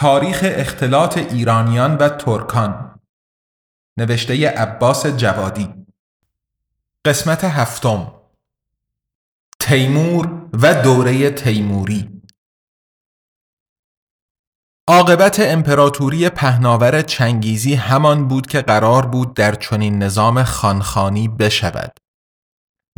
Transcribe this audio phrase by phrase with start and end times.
[0.00, 3.00] تاریخ اختلاط ایرانیان و ترکان.
[3.98, 5.74] نوشته عباس جوادی.
[7.04, 8.12] قسمت هفتم.
[9.60, 12.22] تیمور و دوره تیموری.
[14.88, 21.92] عاقبت امپراتوری پهناور چنگیزی همان بود که قرار بود در چنین نظام خانخانی بشود.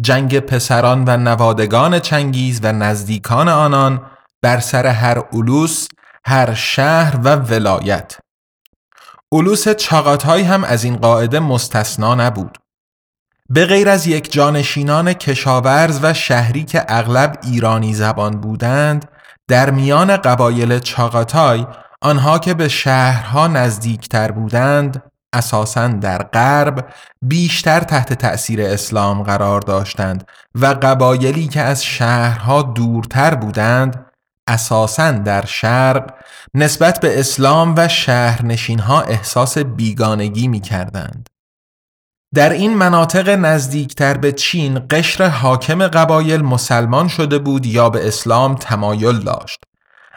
[0.00, 4.10] جنگ پسران و نوادگان چنگیز و نزدیکان آنان
[4.42, 5.88] بر سر هر علوس
[6.26, 8.18] هر شهر و ولایت.
[9.32, 12.58] علوس چاقاتای هم از این قاعده مستثنا نبود.
[13.50, 19.08] به غیر از یک جانشینان کشاورز و شهری که اغلب ایرانی زبان بودند
[19.48, 21.66] در میان قبایل چاقاتای
[22.02, 26.88] آنها که به شهرها نزدیکتر بودند اساساً در غرب
[27.22, 34.11] بیشتر تحت تأثیر اسلام قرار داشتند و قبایلی که از شهرها دورتر بودند
[34.46, 36.14] اساساً در شرق
[36.54, 41.28] نسبت به اسلام و شهرنشین ها احساس بیگانگی می کردند.
[42.34, 48.54] در این مناطق نزدیکتر به چین قشر حاکم قبایل مسلمان شده بود یا به اسلام
[48.54, 49.64] تمایل داشت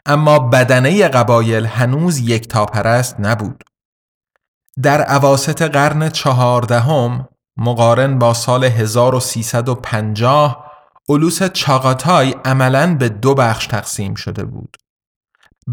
[0.05, 3.63] اما بدنه قبایل هنوز یک تاپرست نبود
[4.83, 10.71] در عواست قرن چهاردهم مقارن با سال 1350
[11.09, 14.77] علوس چاغاتای عملا به دو بخش تقسیم شده بود.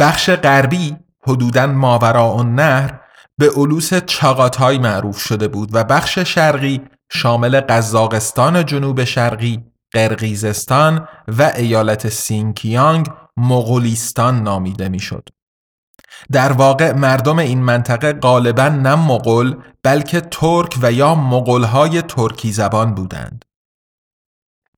[0.01, 0.97] بخش غربی
[1.27, 3.01] حدوداً ماورا نهر
[3.39, 6.81] به علوس چاغاتای معروف شده بود و بخش شرقی
[7.13, 15.29] شامل قزاقستان جنوب شرقی، قرقیزستان و ایالت سینکیانگ مغولیستان نامیده می‌شد.
[16.33, 22.95] در واقع مردم این منطقه غالبا نه مغول بلکه ترک و یا مغولهای ترکی زبان
[22.95, 23.45] بودند.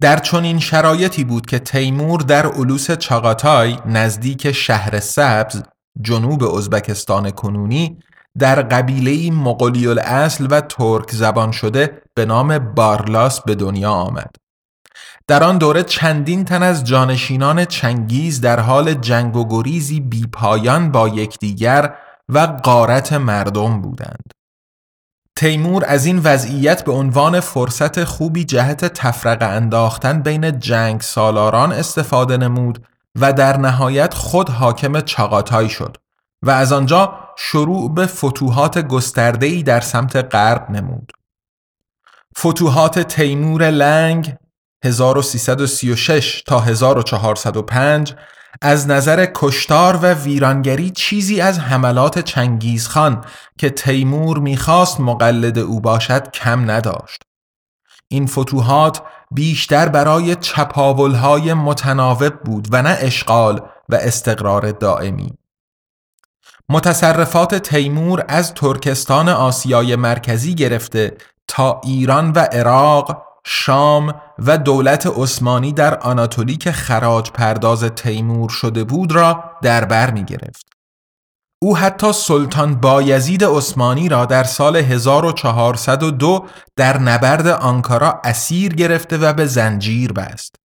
[0.05, 5.63] در چنین شرایطی بود که تیمور در علوس چاغاتای نزدیک شهر سبز
[6.01, 7.99] جنوب ازبکستان کنونی
[8.39, 14.37] در قبیله مغولی اصل و ترک زبان شده به نام بارلاس به دنیا آمد.
[15.27, 21.09] در آن دوره چندین تن از جانشینان چنگیز در حال جنگ و گریزی بیپایان با
[21.09, 21.95] یکدیگر
[22.29, 24.33] و غارت مردم بودند.
[25.37, 32.37] تیمور از این وضعیت به عنوان فرصت خوبی جهت تفرقه انداختن بین جنگ سالاران استفاده
[32.37, 32.87] نمود
[33.21, 35.97] و در نهایت خود حاکم چاغاتای شد
[36.43, 41.13] و از آنجا شروع به فتوحات گسترده‌ای در سمت غرب نمود.
[42.39, 44.35] فتوحات تیمور لنگ
[44.85, 48.15] 1336 تا 1405
[48.63, 53.25] از نظر کشتار و ویرانگری چیزی از حملات چنگیزخان
[53.59, 57.23] که تیمور می‌خواست مقلد او باشد کم نداشت.
[58.09, 65.33] این فتوحات بیشتر برای چپاولهای متناوب بود و نه اشغال و استقرار دائمی.
[66.69, 71.17] متصرفات تیمور از ترکستان آسیای مرکزی گرفته
[71.49, 78.85] تا ایران و عراق شام و دولت عثمانی در آناتولی که خراج پرداز تیمور شده
[78.85, 80.67] بود را در بر می گرفت.
[81.63, 86.47] او حتی سلطان بایزید عثمانی را در سال 1402
[86.77, 90.57] در نبرد آنکارا اسیر گرفته و به زنجیر بست.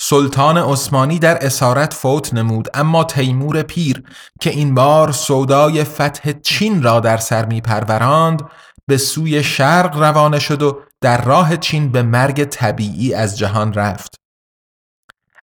[0.00, 4.02] سلطان عثمانی در اسارت فوت نمود اما تیمور پیر
[4.40, 8.42] که این بار سودای فتح چین را در سر می پروراند
[8.86, 14.14] به سوی شرق روانه شد و در راه چین به مرگ طبیعی از جهان رفت.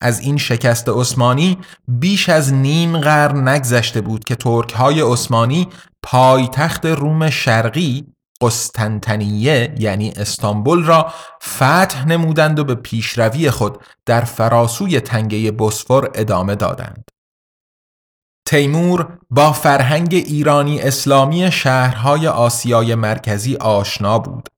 [0.01, 5.67] از این شکست عثمانی بیش از نیم قرن نگذشته بود که ترک های عثمانی
[6.03, 8.07] پایتخت روم شرقی
[8.41, 16.55] قسطنطنیه یعنی استانبول را فتح نمودند و به پیشروی خود در فراسوی تنگه بسفور ادامه
[16.55, 17.09] دادند.
[18.47, 24.49] تیمور با فرهنگ ایرانی اسلامی شهرهای آسیای مرکزی آشنا بود.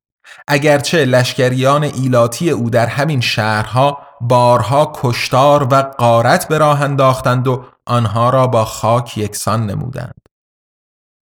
[0.48, 7.66] اگرچه لشکریان ایلاتی او در همین شهرها بارها کشتار و قارت به راه انداختند و
[7.86, 10.22] آنها را با خاک یکسان نمودند.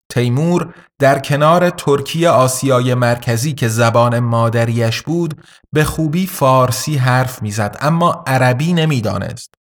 [0.10, 5.42] تیمور در کنار ترکیه آسیای مرکزی که زبان مادریش بود
[5.74, 9.57] به خوبی فارسی حرف می‌زد اما عربی نمی‌دانست.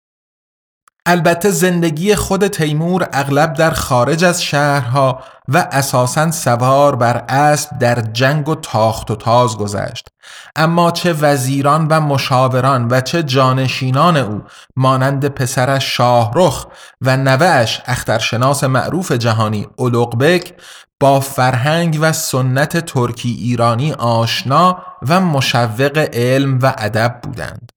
[1.05, 8.01] البته زندگی خود تیمور اغلب در خارج از شهرها و اساساً سوار بر اسب در
[8.01, 10.07] جنگ و تاخت و تاز گذشت.
[10.55, 14.41] اما چه وزیران و مشاوران و چه جانشینان او
[14.75, 16.65] مانند پسرش شاهرخ
[17.01, 20.53] و نوهش اخترشناس معروف جهانی اولوقبک
[20.99, 27.72] با فرهنگ و سنت ترکی ایرانی آشنا و مشوق علم و ادب بودند.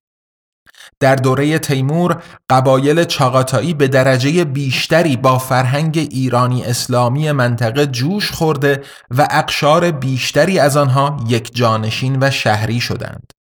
[1.00, 8.82] در دوره تیمور قبایل چاغاتایی به درجه بیشتری با فرهنگ ایرانی اسلامی منطقه جوش خورده
[9.10, 13.32] و اقشار بیشتری از آنها یک جانشین و شهری شدند.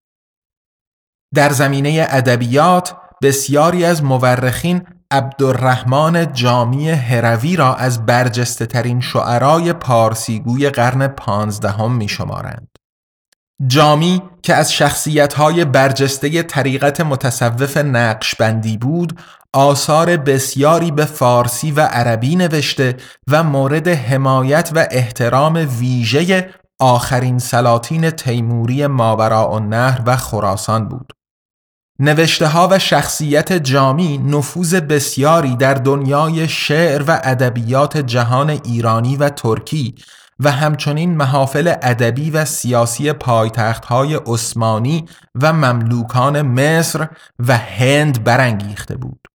[1.36, 10.70] در زمینه ادبیات بسیاری از مورخین عبدالرحمن جامی هروی را از برجسته ترین شعرای پارسیگوی
[10.70, 12.75] قرن پانزدهم می شمارند.
[13.68, 19.20] جامی که از شخصیت‌های برجسته طریقت متصوف نقشبندی بود
[19.54, 22.98] آثار بسیاری به فارسی و عربی نوشته
[23.28, 26.50] و مورد حمایت و احترام ویژه
[26.80, 31.14] آخرین سلاطین تیموری ماوراء النهر و خراسان بود.
[32.00, 39.30] نوشته ها و شخصیت جامی نفوذ بسیاری در دنیای شعر و ادبیات جهان ایرانی و
[39.30, 39.96] ترکی
[40.40, 45.06] و همچنین محافل ادبی و سیاسی پایتختهای عثمانی
[45.42, 47.08] و مملوکان مصر
[47.40, 49.28] و هند برانگیخته بود.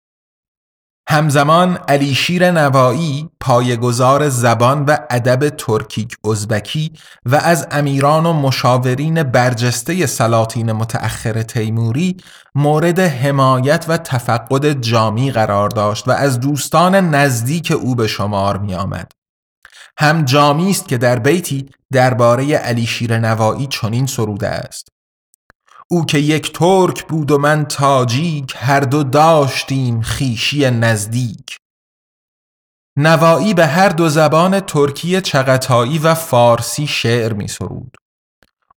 [1.11, 6.91] همزمان علیشیر نوایی پایگزار زبان و ادب ترکیک ازبکی
[7.25, 12.17] و از امیران و مشاورین برجسته سلاطین متأخر تیموری
[12.55, 18.75] مورد حمایت و تفقد جامی قرار داشت و از دوستان نزدیک او به شمار می
[18.75, 19.18] آمد.
[20.01, 24.87] هم جامی است که در بیتی درباره علیشیر نوایی چنین سروده است
[25.87, 31.57] او که یک ترک بود و من تاجیک هر دو داشتیم خیشی نزدیک
[32.97, 37.97] نوایی به هر دو زبان ترکی چغتایی و فارسی شعر می سرود.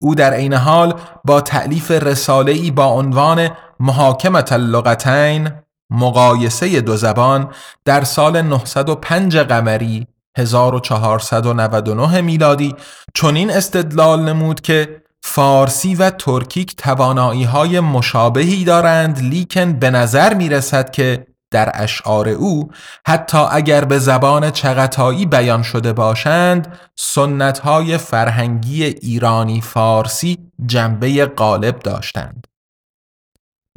[0.01, 3.49] او در عین حال با تعلیف رساله‌ای با عنوان
[3.81, 5.51] محاکمت اللغتین
[5.91, 7.53] مقایسه دو زبان
[7.85, 10.07] در سال 905 قمری
[10.38, 12.75] 1499 میلادی
[13.14, 20.49] چنین استدلال نمود که فارسی و ترکیک توانایی های مشابهی دارند لیکن به نظر می
[20.49, 22.70] رسد که در اشعار او
[23.06, 31.79] حتی اگر به زبان چغتایی بیان شده باشند سنت های فرهنگی ایرانی فارسی جنبه غالب
[31.79, 32.46] داشتند.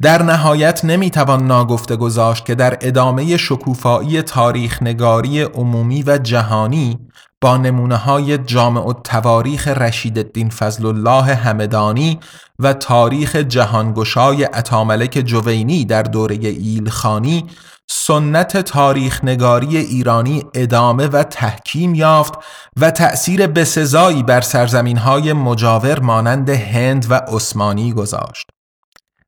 [0.02, 6.98] در نهایت نمی‌توان ناگفته گذاشت که در ادامه شکوفایی تاریخ نگاری عمومی و جهانی
[7.40, 12.20] با نمونه های جامع تواریخ رشید الدین فضل الله همدانی
[12.58, 17.44] و تاریخ جهانگشای اتاملک جوینی در دوره ایلخانی
[17.90, 22.34] سنت تاریخ نگاری ایرانی ادامه و تحکیم یافت
[22.80, 28.55] و تأثیر بسزایی بر سرزمین های مجاور مانند هند و عثمانی گذاشت.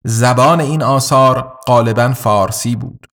[0.04, 3.06] زبان این آثار غالبا فارسی بود.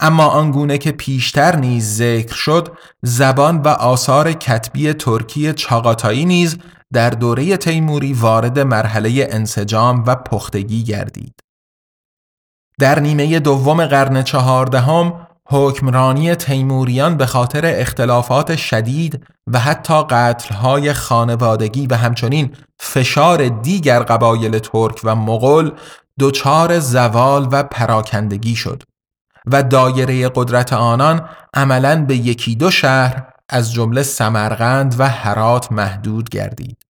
[0.00, 6.58] اما آنگونه که پیشتر نیز ذکر شد زبان و آثار کتبی ترکی چاغاتایی نیز
[6.92, 11.34] در دوره تیموری وارد مرحله انسجام و پختگی گردید.
[12.78, 21.86] در نیمه دوم قرن چهاردهم حکمرانی تیموریان به خاطر اختلافات شدید و حتی قتلهای خانوادگی
[21.86, 25.72] و همچنین فشار دیگر قبایل ترک و مغول
[26.20, 28.82] دچار زوال و پراکندگی شد
[29.46, 36.28] و دایره قدرت آنان عملا به یکی دو شهر از جمله سمرقند و هرات محدود
[36.28, 36.82] گردید.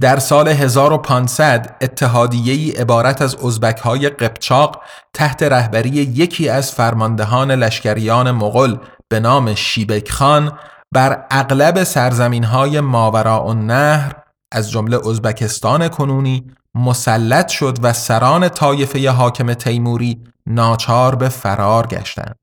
[0.00, 4.82] در سال 1500 اتحادیه‌ای عبارت از ازبک‌های قبچاق
[5.14, 8.76] تحت رهبری یکی از فرماندهان لشکریان مغل
[9.08, 10.58] به نام شیبک خان
[10.92, 14.12] بر اغلب سرزمین‌های ماوراء النهر
[14.52, 22.36] از جمله ازبکستان کنونی مسلط شد و سران طایفه حاکم تیموری ناچار به فرار گشتند.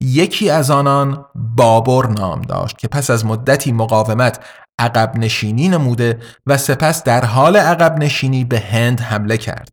[0.00, 4.44] یکی از آنان بابر نام داشت که پس از مدتی مقاومت
[4.78, 9.68] عقب نشینی نموده و سپس در حال عقب نشینی به هند حمله کرد.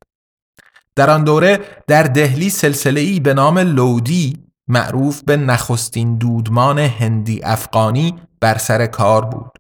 [0.96, 7.44] در آن دوره در دهلی سلسله ای به نام لودی معروف به نخستین دودمان هندی
[7.44, 9.53] افغانی بر سر کار بود.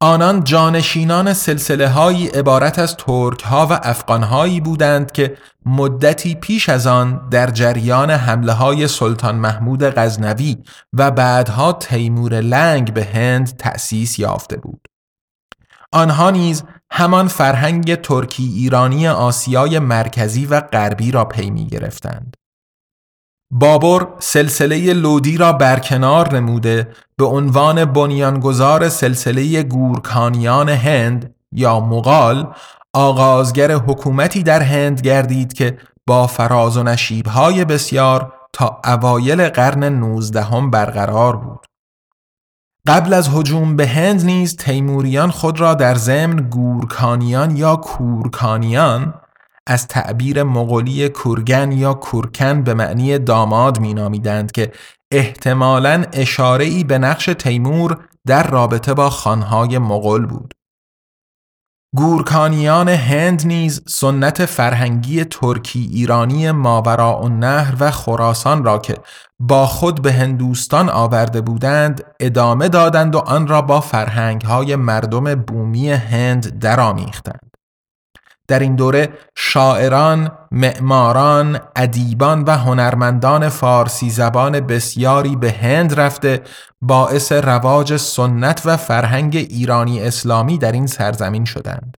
[0.00, 5.36] آنان جانشینان سلسله هایی عبارت از ترک ها و افغان هایی بودند که
[5.66, 10.56] مدتی پیش از آن در جریان حمله های سلطان محمود غزنوی
[10.92, 14.88] و بعدها تیمور لنگ به هند تأسیس یافته بود.
[15.92, 22.37] آنها نیز همان فرهنگ ترکی ایرانی آسیای مرکزی و غربی را پی می گرفتند.
[23.50, 32.54] بابر سلسله لودی را برکنار نموده به عنوان بنیانگذار سلسله گورکانیان هند یا مغال
[32.92, 40.70] آغازگر حکومتی در هند گردید که با فراز و نشیبهای بسیار تا اوایل قرن نوزدهم
[40.70, 41.66] برقرار بود.
[42.86, 49.14] قبل از هجوم به هند نیز تیموریان خود را در ضمن گورکانیان یا کورکانیان
[49.68, 54.72] از تعبیر مغولی کورگن یا کورکن به معنی داماد مینامیدند که
[55.12, 60.54] احتمالاً اشاره ای به نقش تیمور در رابطه با خانهای مغول بود.
[61.96, 68.94] گورکانیان هند نیز سنت فرهنگی ترکی ایرانی ماورا و نهر و خراسان را که
[69.38, 75.90] با خود به هندوستان آورده بودند ادامه دادند و آن را با فرهنگهای مردم بومی
[75.90, 77.47] هند درآمیختند.
[78.48, 86.42] در این دوره شاعران، معماران، ادیبان و هنرمندان فارسی زبان بسیاری به هند رفته
[86.80, 91.96] باعث رواج سنت و فرهنگ ایرانی اسلامی در این سرزمین شدند.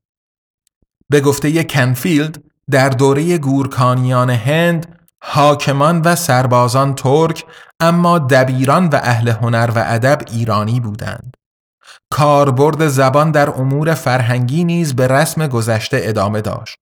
[1.11, 7.45] به گفته کنفیلد در دوره گورکانیان هند حاکمان و سربازان ترک
[7.80, 11.37] اما دبیران و اهل هنر و ادب ایرانی بودند.
[12.10, 16.76] کاربرد زبان در امور فرهنگی نیز به رسم گذشته ادامه داشت.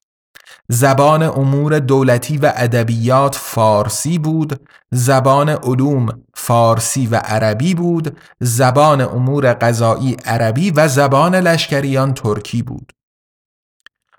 [0.68, 9.52] زبان امور دولتی و ادبیات فارسی بود، زبان علوم فارسی و عربی بود، زبان امور
[9.52, 12.92] قضایی عربی و زبان لشکریان ترکی بود.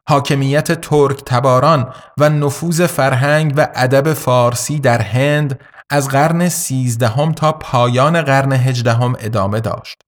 [0.07, 7.51] حاکمیت ترک تباران و نفوذ فرهنگ و ادب فارسی در هند از قرن سیزدهم تا
[7.51, 10.01] پایان قرن هجدهم ادامه داشت.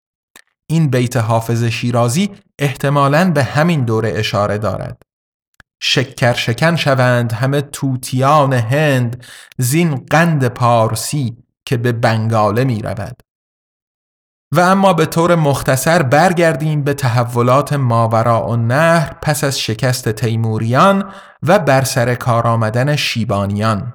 [0.71, 5.01] این بیت حافظ شیرازی احتمالاً به همین دوره اشاره دارد.
[5.81, 9.25] شکر شکن شوند همه توتیان هند
[9.57, 13.21] زین قند پارسی که به بنگاله می رود.
[14.53, 21.11] و اما به طور مختصر برگردیم به تحولات ماورا و نهر پس از شکست تیموریان
[21.43, 23.93] و بر سر کار آمدن شیبانیان.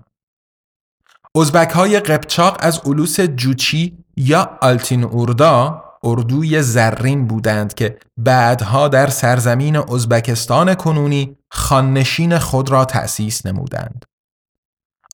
[1.36, 9.06] ازبک های قبچاق از علوس جوچی یا آلتین اوردا اردوی زرین بودند که بعدها در
[9.06, 14.04] سرزمین ازبکستان کنونی خاننشین خود را تأسیس نمودند.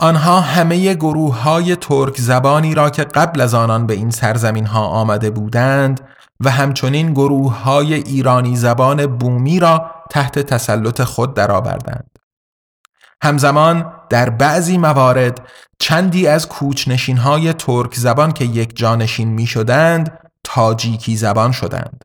[0.00, 4.87] آنها همه گروه های ترک زبانی را که قبل از آنان به این سرزمین ها
[4.87, 6.00] آمده بودند
[6.40, 12.18] و همچنین گروه های ایرانی زبان بومی را تحت تسلط خود درآوردند.
[13.22, 20.18] همزمان در بعضی موارد چندی از کوچنشین های ترک زبان که یک جانشین می شدند
[20.44, 22.02] تاجیکی زبان شدند.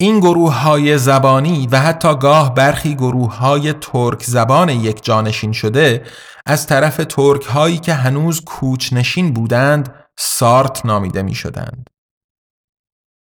[0.00, 6.06] این گروه های زبانی و حتی گاه برخی گروه های ترک زبان یک جانشین شده
[6.46, 11.90] از طرف ترک هایی که هنوز کوچنشین بودند سارت نامیده می شدند.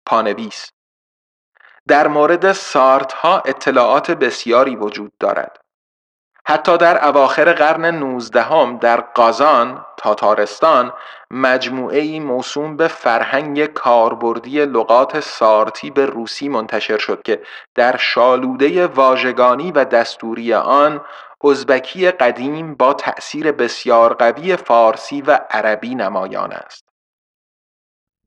[0.06, 0.70] پانویس
[1.88, 5.60] در مورد سارت ها اطلاعات بسیاری وجود دارد.
[6.46, 10.94] حتی در اواخر قرن نوزدهم در قازان تاتارستان
[11.32, 17.42] مجموعه ای موسوم به فرهنگ کاربردی لغات سارتی به روسی منتشر شد که
[17.76, 21.02] در شالوده واژگانی و دستوری آن
[21.44, 26.84] ازبکی قدیم با تأثیر بسیار قوی فارسی و عربی نمایان است.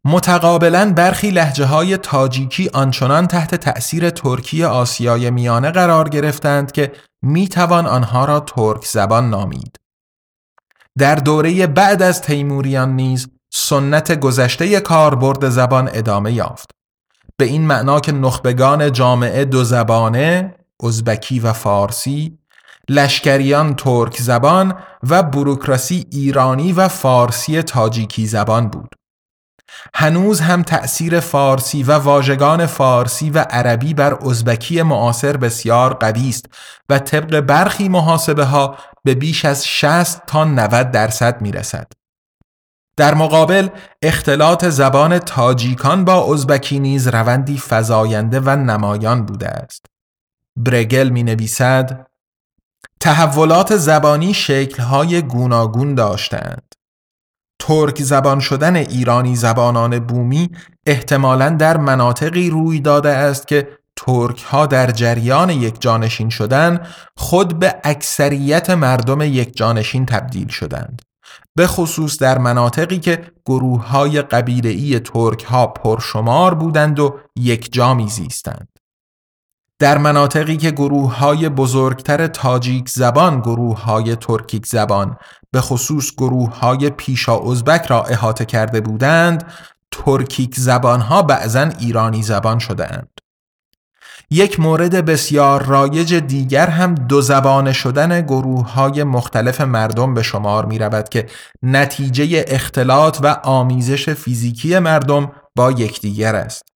[0.04, 6.92] متقابلا برخی لحجه های تاجیکی آنچنان تحت تأثیر ترکی آسیای میانه قرار گرفتند که
[7.22, 9.76] می توان آنها را ترک زبان نامید.
[10.98, 16.70] در دوره بعد از تیموریان نیز سنت گذشته کاربرد زبان ادامه یافت.
[17.38, 22.38] به این معنا که نخبگان جامعه دو زبانه، ازبکی و فارسی،
[22.88, 24.74] لشکریان ترک زبان
[25.10, 28.94] و بروکراسی ایرانی و فارسی تاجیکی زبان بود.
[29.94, 36.46] هنوز هم تأثیر فارسی و واژگان فارسی و عربی بر ازبکی معاصر بسیار قوی است
[36.88, 41.92] و طبق برخی محاسبه ها به بیش از 60 تا 90 درصد می رسد.
[42.96, 43.68] در مقابل
[44.02, 49.86] اختلاط زبان تاجیکان با ازبکی نیز روندی فزاینده و نمایان بوده است.
[50.56, 52.06] برگل می نویسد
[53.00, 56.75] تحولات زبانی شکلهای گوناگون داشتند.
[57.58, 60.50] ترک زبان شدن ایرانی زبانان بومی
[60.86, 66.86] احتمالا در مناطقی روی داده است که ترک ها در جریان یک جانشین شدن
[67.16, 71.02] خود به اکثریت مردم یک جانشین تبدیل شدند.
[71.54, 77.72] به خصوص در مناطقی که گروه های قبیله ای ترک ها پرشمار بودند و یک
[77.72, 78.68] جامی زیستند.
[79.78, 85.16] در مناطقی که گروه های بزرگتر تاجیک زبان گروه های ترکیک زبان
[85.50, 89.52] به خصوص گروه های پیشا ازبک را احاطه کرده بودند
[89.90, 93.08] ترکیک زبان ها بعضا ایرانی زبان شدهاند.
[94.30, 100.64] یک مورد بسیار رایج دیگر هم دو زبان شدن گروه های مختلف مردم به شمار
[100.64, 101.26] می رود که
[101.62, 106.75] نتیجه اختلاط و آمیزش فیزیکی مردم با یکدیگر است.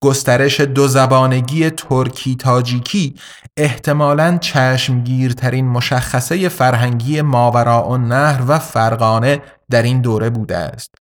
[0.00, 3.14] گسترش دو زبانگی ترکی تاجیکی
[3.56, 10.94] احتمالاً چشمگیرترین مشخصه فرهنگی ماوراء نهر و فرقانه در این دوره بوده است.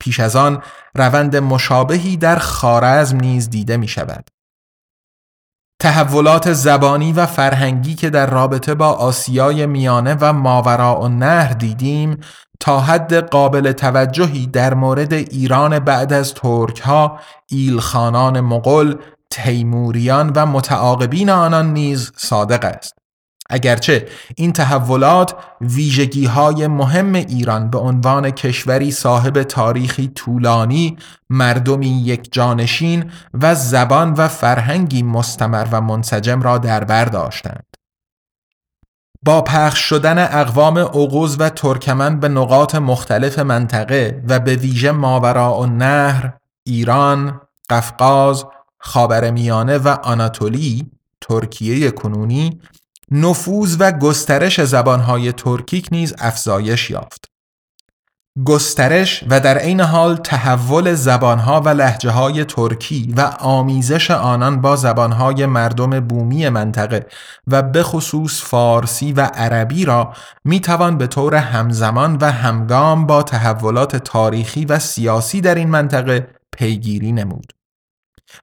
[0.00, 0.62] پیش از آن
[0.94, 4.28] روند مشابهی در خارزم نیز دیده می شود.
[5.78, 12.20] تحولات زبانی و فرهنگی که در رابطه با آسیای میانه و ماوراء و نهر دیدیم
[12.60, 17.18] تا حد قابل توجهی در مورد ایران بعد از ترک ها،
[17.50, 18.94] ایلخانان مغل،
[19.30, 22.94] تیموریان و متعاقبین آنان نیز صادق است.
[23.50, 30.96] اگرچه این تحولات ویژگی های مهم ایران به عنوان کشوری صاحب تاریخی طولانی،
[31.30, 37.64] مردمی یک جانشین و زبان و فرهنگی مستمر و منسجم را در بر داشتند.
[39.22, 45.60] با پخش شدن اقوام اوغوز و ترکمن به نقاط مختلف منطقه و به ویژه ماوراء
[45.60, 46.32] و نهر،
[46.64, 48.44] ایران، قفقاز،
[48.78, 52.60] خاورمیانه و آناتولی، ترکیه کنونی
[53.10, 57.26] نفوذ و گسترش زبانهای ترکیک نیز افزایش یافت.
[58.44, 64.76] گسترش و در عین حال تحول زبانها و لحجه های ترکی و آمیزش آنان با
[64.76, 67.06] زبانهای مردم بومی منطقه
[67.46, 70.12] و به خصوص فارسی و عربی را
[70.44, 76.28] می توان به طور همزمان و همگام با تحولات تاریخی و سیاسی در این منطقه
[76.52, 77.55] پیگیری نمود.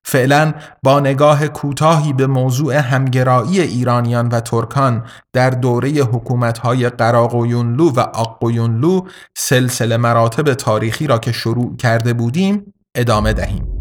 [0.03, 7.99] فعلا با نگاه کوتاهی به موضوع همگرایی ایرانیان و ترکان در دوره حکومت‌های قراقویونلو و
[7.99, 9.01] آقویونلو
[9.35, 13.72] سلسله مراتب تاریخی را که شروع کرده بودیم ادامه دهیم.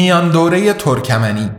[0.00, 1.50] میان دوره ترکمنی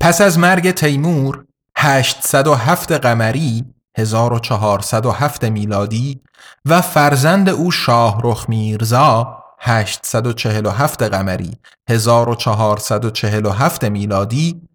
[0.00, 1.44] پس از مرگ تیمور
[1.76, 3.64] 807 قمری
[3.98, 6.20] 1407 میلادی
[6.64, 11.50] و فرزند او شاهرخ میرزا 847 قمری
[11.88, 14.68] 1447 میلادی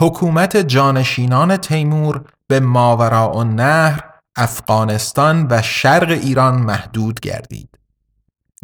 [0.00, 4.04] حکومت جانشینان تیمور به ماوراء نهر
[4.36, 7.77] افغانستان و شرق ایران محدود گردید.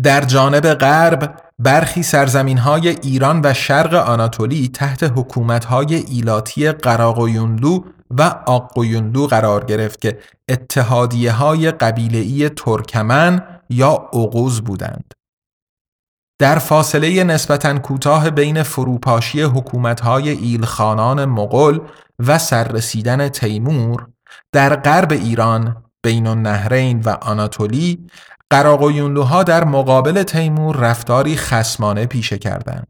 [0.03, 7.81] در جانب غرب برخی سرزمین های ایران و شرق آناتولی تحت حکومت های ایلاتی قراقویونلو
[8.11, 15.15] و آقویونلو قرار گرفت که اتحادیه های قبیله ترکمن یا اغوز بودند.
[16.39, 21.81] در فاصله نسبتا کوتاه بین فروپاشی حکومت‌های ایلخانان مغول
[22.19, 24.07] و سررسیدن تیمور
[24.53, 28.07] در غرب ایران بین النهرین و آناتولی
[28.51, 32.87] قراقویونلوها در مقابل تیمور رفتاری خسمانه پیشه کردند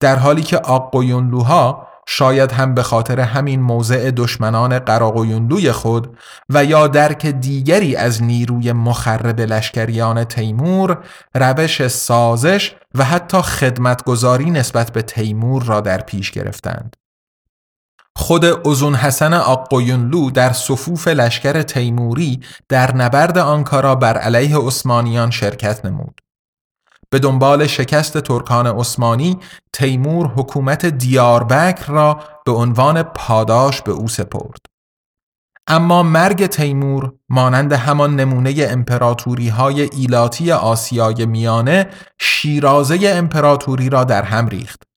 [0.00, 6.86] در حالی که آقویونلوها شاید هم به خاطر همین موضع دشمنان قراقویوندوی خود و یا
[6.86, 10.98] درک دیگری از نیروی مخرب لشکریان تیمور
[11.34, 16.96] روش سازش و حتی خدمتگذاری نسبت به تیمور را در پیش گرفتند.
[18.18, 25.84] خود ازون حسن آقویونلو در صفوف لشکر تیموری در نبرد آنکارا بر علیه عثمانیان شرکت
[25.84, 26.20] نمود.
[27.10, 29.38] به دنبال شکست ترکان عثمانی
[29.72, 34.66] تیمور حکومت دیاربکر را به عنوان پاداش به او سپرد.
[35.66, 41.86] اما مرگ تیمور مانند همان نمونه امپراتوری های ایلاتی آسیای میانه
[42.20, 44.87] شیرازه امپراتوری را در هم ریخت.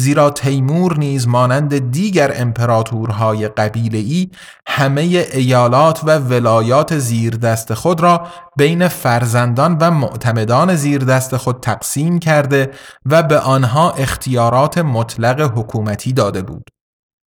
[0.00, 4.30] زیرا تیمور نیز مانند دیگر امپراتورهای قبیله‌ای
[4.66, 5.00] همه
[5.32, 12.70] ایالات و ولایات زیردست خود را بین فرزندان و معتمدان زیردست خود تقسیم کرده
[13.06, 16.70] و به آنها اختیارات مطلق حکومتی داده بود.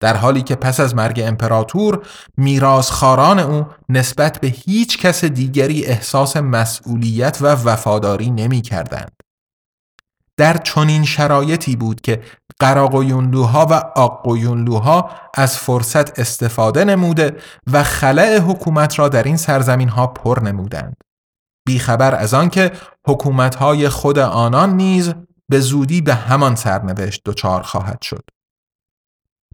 [0.01, 2.01] در حالی که پس از مرگ امپراتور
[2.38, 9.12] میراسخاران او نسبت به هیچ کس دیگری احساس مسئولیت و وفاداری نمی کردند.
[10.41, 12.21] در چنین شرایطی بود که
[12.60, 17.38] قراقویونلوها و آقویونلوها از فرصت استفاده نموده
[17.71, 20.97] و خلع حکومت را در این سرزمین ها پر نمودند.
[21.67, 22.71] بیخبر از آنکه
[23.08, 25.13] حکومت خود آنان نیز
[25.49, 28.23] به زودی به همان سرنوشت دچار خواهد شد.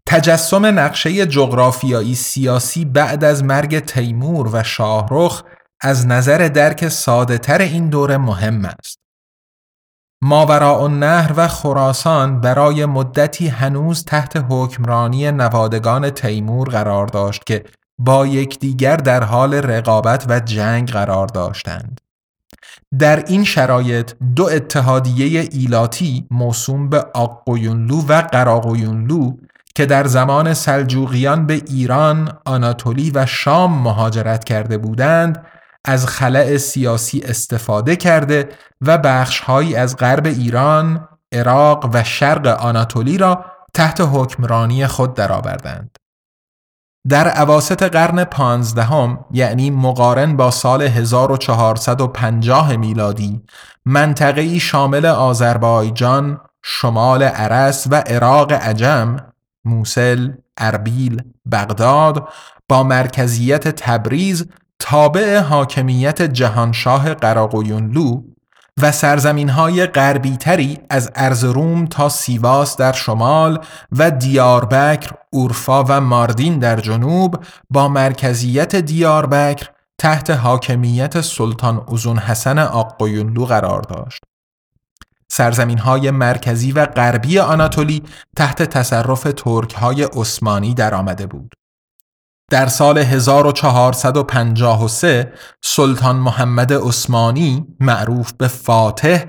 [0.05, 5.43] تجسم نقشه جغرافیایی سیاسی بعد از مرگ تیمور و شاهرخ
[5.81, 9.06] از نظر درک ساده تر این دوره مهم است.
[10.21, 17.63] ماوراء النهر و خراسان برای مدتی هنوز تحت حکمرانی نوادگان تیمور قرار داشت که
[17.99, 22.01] با یکدیگر در حال رقابت و جنگ قرار داشتند.
[22.99, 29.31] در این شرایط دو اتحادیه ایلاتی موسوم به آقویونلو و قراقویونلو
[29.75, 35.45] که در زمان سلجوقیان به ایران، آناتولی و شام مهاجرت کرده بودند
[35.87, 38.49] از خلع سیاسی استفاده کرده
[38.81, 45.97] و بخشهایی از غرب ایران، عراق و شرق آناتولی را تحت حکمرانی خود درآوردند.
[47.09, 53.41] در عواست قرن پانزدهم یعنی مقارن با سال 1450 میلادی
[53.85, 59.17] منطقه‌ای شامل آذربایجان، شمال عرس و عراق عجم،
[59.65, 62.27] موسل، اربیل، بغداد
[62.69, 64.45] با مرکزیت تبریز
[64.79, 68.21] تابع حاکمیت جهانشاه قراقویونلو
[68.81, 73.59] و سرزمین های غربی تری از ارزروم تا سیواس در شمال
[73.91, 82.59] و دیاربکر، اورفا و ماردین در جنوب با مرکزیت دیاربکر تحت حاکمیت سلطان ازون حسن
[82.59, 84.21] آقویونلو قرار داشت.
[85.31, 88.03] سرزمین های مرکزی و غربی آناتولی
[88.35, 91.53] تحت تصرف ترک های عثمانی درآمده بود.
[92.51, 99.23] در سال 1453 سلطان محمد عثمانی معروف به فاتح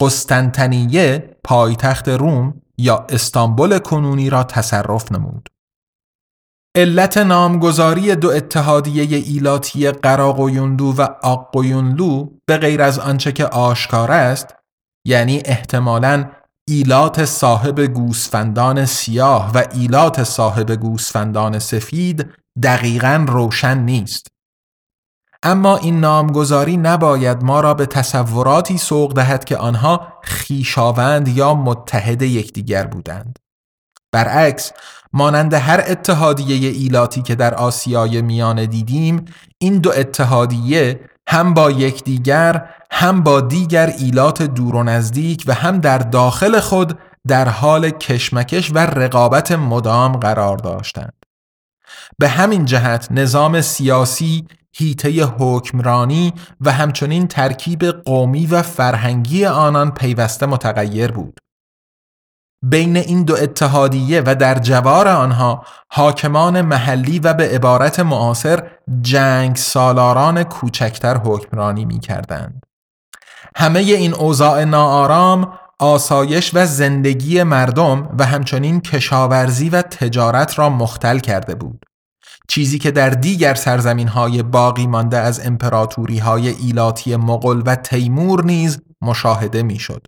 [0.00, 5.48] قسطنطنیه پایتخت روم یا استانبول کنونی را تصرف نمود.
[6.76, 14.54] علت نامگذاری دو اتحادیه ایلاتی قراقویونلو و آقویونلو به غیر از آنچه که آشکار است
[15.06, 16.30] یعنی احتمالاً
[16.68, 24.26] ایلات صاحب گوسفندان سیاه و ایلات صاحب گوسفندان سفید دقیقا روشن نیست.
[25.42, 32.22] اما این نامگذاری نباید ما را به تصوراتی سوق دهد که آنها خیشاوند یا متحد
[32.22, 33.38] یکدیگر بودند.
[34.12, 34.72] برعکس
[35.12, 39.24] مانند هر اتحادیه ایلاتی که در آسیای میانه دیدیم
[39.58, 45.78] این دو اتحادیه هم با یکدیگر هم با دیگر ایلات دور و نزدیک و هم
[45.78, 51.21] در داخل خود در حال کشمکش و رقابت مدام قرار داشتند
[52.18, 60.46] به همین جهت نظام سیاسی، هیته حکمرانی و همچنین ترکیب قومی و فرهنگی آنان پیوسته
[60.46, 61.38] متغیر بود.
[62.64, 68.70] بین این دو اتحادیه و در جوار آنها حاکمان محلی و به عبارت معاصر
[69.00, 72.62] جنگ سالاران کوچکتر حکمرانی می کردند.
[73.56, 81.18] همه این اوضاع ناآرام آسایش و زندگی مردم و همچنین کشاورزی و تجارت را مختل
[81.18, 81.84] کرده بود.
[82.54, 88.44] چیزی که در دیگر سرزمین های باقی مانده از امپراتوری های ایلاتی مغل و تیمور
[88.44, 90.06] نیز مشاهده می‌شد.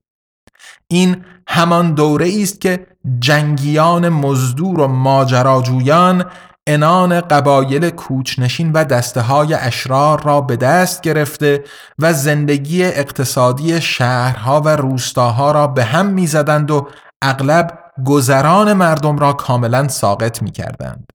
[0.89, 2.87] این همان دوره است که
[3.19, 6.25] جنگیان مزدور و ماجراجویان
[6.67, 11.65] انان قبایل کوچنشین و دسته های اشرار را به دست گرفته
[11.99, 16.89] و زندگی اقتصادی شهرها و روستاها را به هم می‌زدند و
[17.23, 21.07] اغلب گذران مردم را کاملا ساقط می کردند.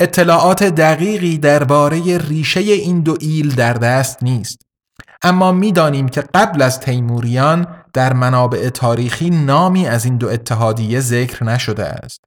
[0.00, 4.62] اطلاعات دقیقی درباره ریشه این دو ایل در دست نیست.
[5.22, 11.44] اما می‌دانیم که قبل از تیموریان در منابع تاریخی نامی از این دو اتحادیه ذکر
[11.44, 12.20] نشده است.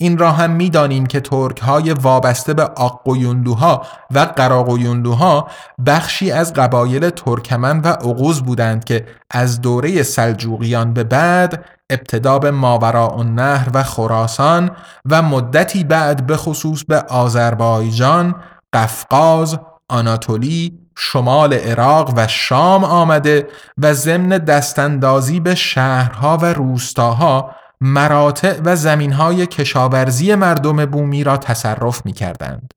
[0.00, 5.50] این را هم می‌دانیم که ترک های وابسته به آقویوندوها و قراقویوندوها
[5.86, 12.50] بخشی از قبایل ترکمن و عقوز بودند که از دوره سلجوقیان به بعد ابتدا به
[12.50, 14.70] ماوراء النهر و خراسان
[15.10, 18.34] و مدتی بعد به خصوص به آذربایجان،
[18.72, 28.60] قفقاز، آناتولی، شمال عراق و شام آمده و ضمن دستاندازی به شهرها و روستاها مراتع
[28.64, 32.74] و زمینهای کشاورزی مردم بومی را تصرف می کردند.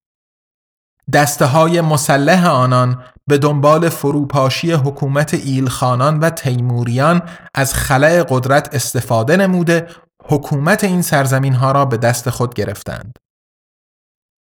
[1.13, 7.22] دسته های مسلح آنان به دنبال فروپاشی حکومت ایلخانان و تیموریان
[7.56, 9.88] از خلع قدرت استفاده نموده
[10.24, 13.19] حکومت این سرزمین ها را به دست خود گرفتند.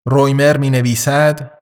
[0.09, 1.53] رویمر می نویسد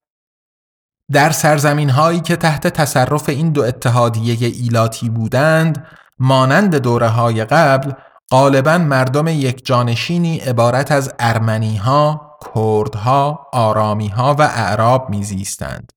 [1.12, 5.86] در سرزمین هایی که تحت تصرف این دو اتحادیه ایلاتی بودند
[6.18, 7.92] مانند دوره های قبل
[8.30, 12.23] غالبا مردم یک جانشینی عبارت از ارمنی ها،
[12.54, 15.92] کردها، آرامی ها و اعراب میزیستند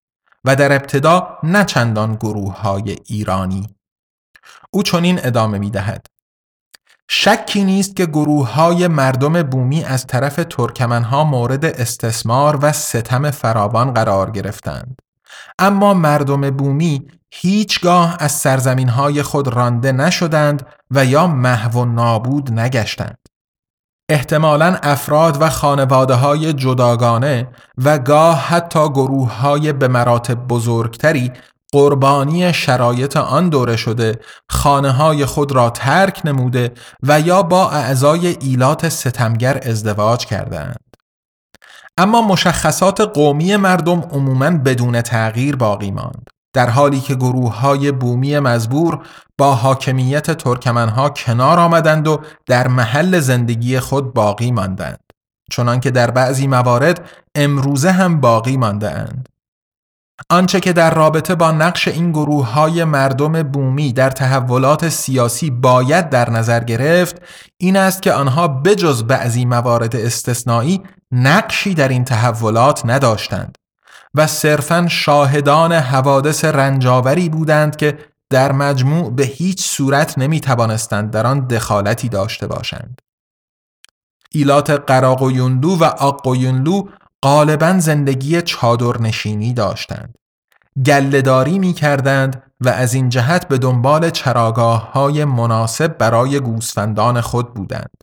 [0.45, 3.67] و در ابتدا نه چندان گروه های ایرانی.
[4.71, 6.05] او چنین ادامه می دهد.
[7.09, 13.93] شکی نیست که گروه های مردم بومی از طرف ترکمنها مورد استثمار و ستم فراوان
[13.93, 15.01] قرار گرفتند.
[15.59, 22.51] اما مردم بومی هیچگاه از سرزمین های خود رانده نشدند و یا محو و نابود
[22.51, 23.26] نگشتند.
[24.09, 31.31] احتمالا افراد و خانواده های جداگانه و گاه حتی گروه های به مراتب بزرگتری
[31.73, 36.71] قربانی شرایط آن دوره شده خانه های خود را ترک نموده
[37.03, 40.79] و یا با اعضای ایلات ستمگر ازدواج کردند.
[41.97, 46.27] اما مشخصات قومی مردم عموماً بدون تغییر باقی ماند.
[46.57, 48.99] در حالی که گروه های بومی مزبور
[49.37, 54.99] با حاکمیت ترکمنها کنار آمدند و در محل زندگی خود باقی ماندند.
[55.51, 59.29] چنانکه در بعضی موارد امروزه هم باقی مانده اند.
[60.29, 66.09] آنچه که در رابطه با نقش این گروه های مردم بومی در تحولات سیاسی باید
[66.09, 67.21] در نظر گرفت
[67.57, 73.57] این است که آنها بجز بعضی موارد استثنایی نقشی در این تحولات نداشتند
[74.15, 77.97] و صرفا شاهدان حوادث رنجاوری بودند که
[78.29, 83.01] در مجموع به هیچ صورت نمی توانستند در آن دخالتی داشته باشند.
[84.31, 86.83] ایلات قراق و یوندو و آق و یونلو
[87.23, 90.15] غالبا زندگی چادرنشینی داشتند.
[90.85, 97.53] گلهداری می کردند و از این جهت به دنبال چراگاه های مناسب برای گوسفندان خود
[97.53, 97.97] بودند.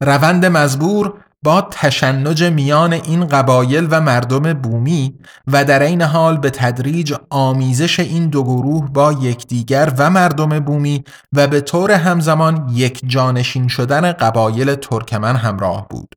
[0.00, 6.50] روند مزبور با تشنج میان این قبایل و مردم بومی و در این حال به
[6.50, 13.00] تدریج آمیزش این دو گروه با یکدیگر و مردم بومی و به طور همزمان یک
[13.06, 16.14] جانشین شدن قبایل ترکمن همراه بود.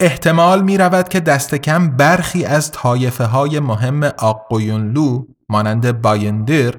[0.00, 6.74] احتمال می رود که دست کم برخی از طایفه های مهم آقویونلو مانند بایندر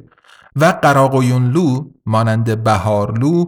[0.56, 3.46] و قراقویونلو مانند بهارلو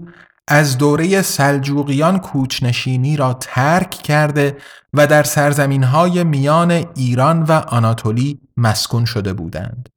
[0.48, 4.58] از دوره سلجوقیان کوچنشینی را ترک کرده
[4.94, 9.90] و در سرزمین های میان ایران و آناتولی مسکون شده بودند.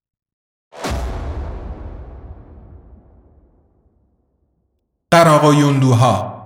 [5.11, 6.41] قراقویونلوها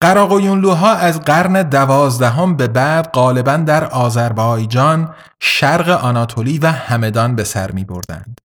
[0.00, 7.70] قراقویونلوها از قرن دوازدهم به بعد غالبا در آذربایجان، شرق آناتولی و همدان به سر
[7.70, 8.40] می بردند.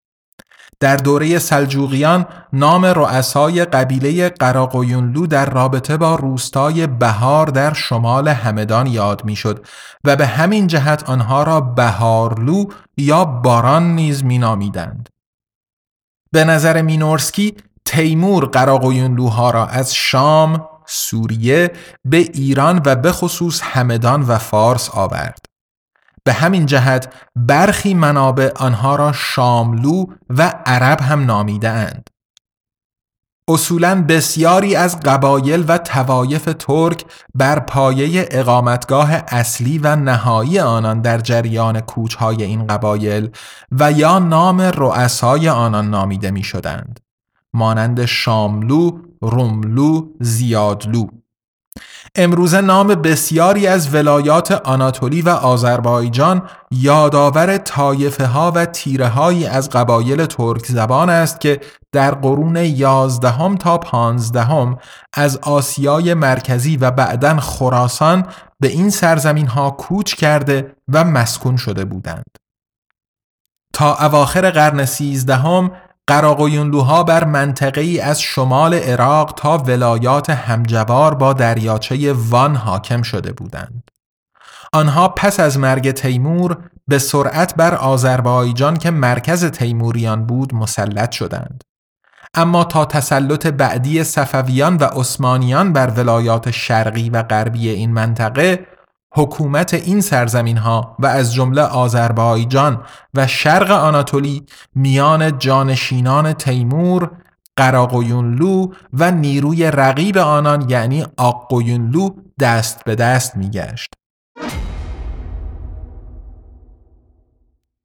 [0.82, 8.88] در دوره سلجوقیان نام رؤسای قبیله قراقویونلو در رابطه با روستای بهار در شمال همدان
[8.88, 9.66] یاد می‌شد
[10.04, 12.66] و به همین جهت آنها را بهارلو
[12.98, 15.10] یا باران نیز مینامیدند.
[16.32, 21.72] به نظر مینورسکی تیمور قراقویونلوها را از شام، سوریه
[22.06, 25.51] به ایران و به خصوص همدان و فارس آورد.
[26.24, 32.10] به همین جهت برخی منابع آنها را شاملو و عرب هم نامیده اند.
[33.48, 37.06] اصولا بسیاری از قبایل و توایف ترک
[37.36, 43.30] بر پایه اقامتگاه اصلی و نهایی آنان در جریان کوچهای این قبایل
[43.72, 47.00] و یا نام رؤسای آنان نامیده می شدند.
[47.54, 51.08] مانند شاملو، روملو، زیادلو
[52.16, 59.70] امروزه نام بسیاری از ولایات آناتولی و آذربایجان یادآور طایفه ها و تیره هایی از
[59.70, 64.78] قبایل ترک زبان است که در قرون یازدهم تا پانزدهم
[65.14, 68.28] از آسیای مرکزی و بعدا خراسان
[68.60, 72.26] به این سرزمین ها کوچ کرده و مسکون شده بودند.
[73.74, 75.72] تا اواخر قرن سیزدهم
[76.08, 83.34] قراقویونلوها بر منطقه ای از شمال عراق تا ولایات همجوار با دریاچه وان حاکم شده
[83.34, 83.92] بودند.
[84.74, 91.64] آنها پس از مرگ تیمور به سرعت بر آذربایجان که مرکز تیموریان بود مسلط شدند.
[92.34, 98.68] اما تا تسلط بعدی صفویان و عثمانیان بر ولایات شرقی و غربی این منطقه
[99.14, 104.46] حکومت این سرزمین ها و از جمله آذربایجان و شرق آناتولی
[104.76, 107.12] میان جانشینان تیمور
[107.58, 113.94] قراقویونلو و نیروی رقیب آنان یعنی آقویونلو دست به دست میگشت.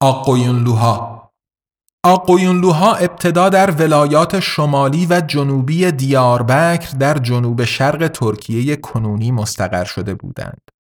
[0.00, 1.16] آقویونلوها
[2.04, 10.14] آقویونلوها ابتدا در ولایات شمالی و جنوبی دیاربکر در جنوب شرق ترکیه کنونی مستقر شده
[10.14, 10.75] بودند.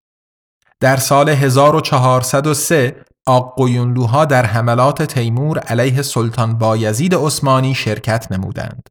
[0.81, 8.89] در سال 1403 آقویونلوها در حملات تیمور علیه سلطان بایزید عثمانی شرکت نمودند.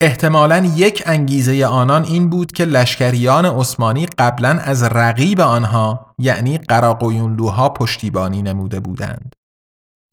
[0.00, 7.68] احتمالا یک انگیزه آنان این بود که لشکریان عثمانی قبلا از رقیب آنها یعنی قراقویونلوها
[7.68, 9.32] پشتیبانی نموده بودند.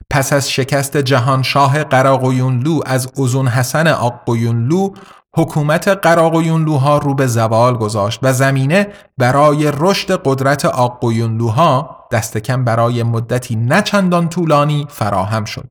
[0.10, 4.94] پس از شکست جهانشاه قراقویونلو از ازون حسن آقویونلو
[5.36, 8.88] حکومت قراقویونلوها رو به زوال گذاشت و زمینه
[9.18, 15.70] برای رشد قدرت آقویونلوها دست کم برای مدتی نچندان طولانی فراهم شد.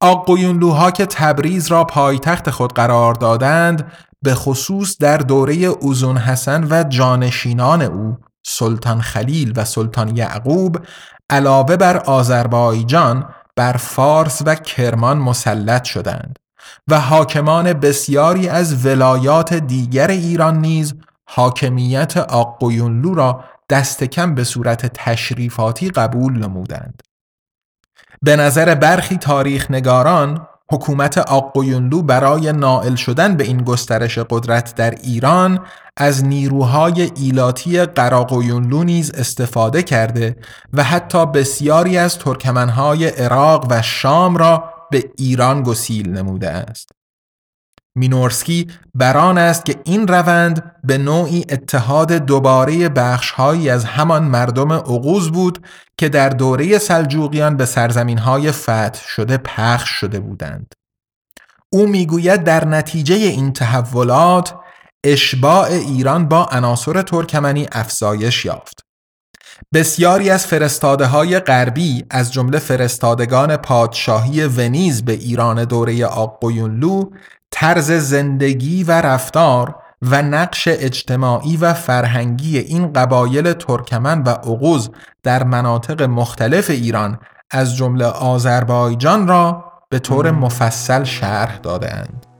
[0.00, 6.84] آقویونلوها که تبریز را پایتخت خود قرار دادند به خصوص در دوره اوزون حسن و
[6.88, 10.78] جانشینان او سلطان خلیل و سلطان یعقوب
[11.30, 16.38] علاوه بر آذربایجان بر فارس و کرمان مسلط شدند
[16.88, 20.94] و حاکمان بسیاری از ولایات دیگر ایران نیز
[21.26, 27.02] حاکمیت آقویونلو را دست کم به صورت تشریفاتی قبول نمودند.
[28.22, 34.90] به نظر برخی تاریخ نگاران حکومت آقویونلو برای نائل شدن به این گسترش قدرت در
[34.90, 35.60] ایران
[35.96, 40.36] از نیروهای ایلاتی قراقویونلو نیز استفاده کرده
[40.72, 46.88] و حتی بسیاری از ترکمنهای عراق و شام را به ایران گسیل نموده است.
[47.96, 55.32] مینورسکی بران است که این روند به نوعی اتحاد دوباره بخشهایی از همان مردم عقوز
[55.32, 55.66] بود
[55.98, 60.74] که در دوره سلجوقیان به سرزمینهای فتح شده پخش شده بودند.
[61.72, 64.54] او می‌گوید در نتیجه این تحولات
[65.04, 68.83] اشباع ایران با عناصر ترکمنی افزایش یافت.
[69.72, 77.10] بسیاری از فرستاده های غربی از جمله فرستادگان پادشاهی ونیز به ایران دوره آقویونلو
[77.50, 84.90] طرز زندگی و رفتار و نقش اجتماعی و فرهنگی این قبایل ترکمن و عقوز
[85.22, 87.18] در مناطق مختلف ایران
[87.50, 92.33] از جمله آذربایجان را به طور مفصل شرح دادهاند.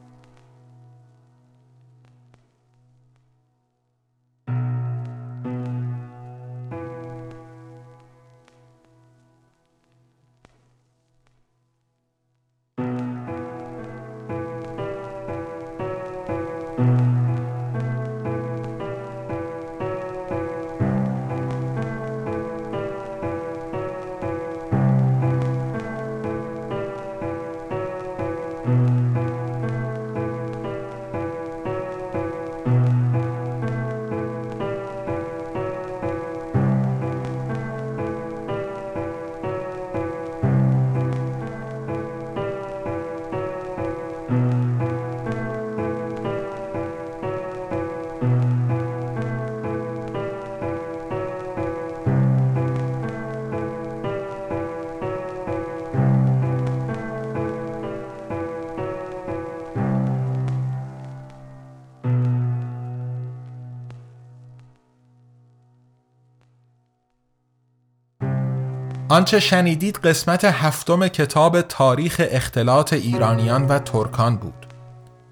[69.14, 74.66] آنچه شنیدید قسمت هفتم کتاب تاریخ اختلاط ایرانیان و ترکان بود.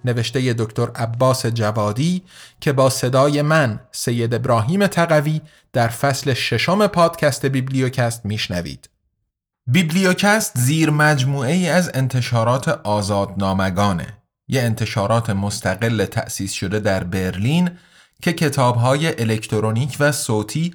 [0.05, 2.23] نوشته دکتر عباس جوادی
[2.61, 5.41] که با صدای من سید ابراهیم تقوی
[5.73, 8.91] در فصل ششم پادکست بیبلیوکست میشنوید.
[9.67, 14.07] بیبلیوکست زیر مجموعه ای از انتشارات آزادنامگانه.
[14.49, 17.71] یه انتشارات مستقل تأسیس شده در برلین
[18.23, 20.75] که کتابهای الکترونیک و صوتی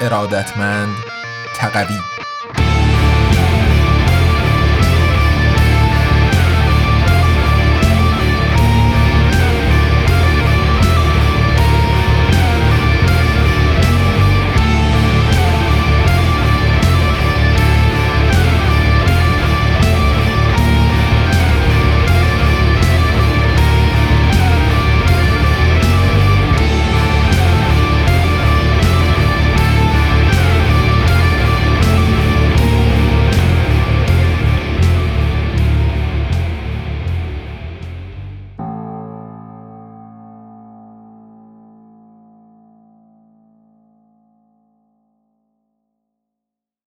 [0.00, 0.94] ارادتمند
[1.56, 2.13] تقوی.